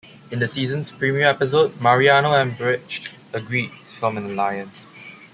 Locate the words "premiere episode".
0.91-1.79